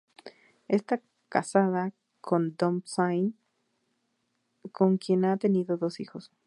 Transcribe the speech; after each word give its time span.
Está 0.67 0.99
casada 1.29 1.93
con 2.21 2.55
Dov 2.57 2.81
Sion, 2.85 3.35
con 4.71 4.97
quien 4.97 5.25
ha 5.25 5.37
tenido 5.37 5.77
dos 5.77 5.99
hijos. 5.99 6.31